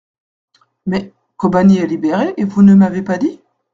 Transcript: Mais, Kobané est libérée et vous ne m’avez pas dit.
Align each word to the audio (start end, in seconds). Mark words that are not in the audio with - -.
Mais, 0.87 1.13
Kobané 1.37 1.77
est 1.77 1.85
libérée 1.85 2.33
et 2.37 2.43
vous 2.43 2.63
ne 2.63 2.73
m’avez 2.73 3.03
pas 3.03 3.19
dit. 3.19 3.39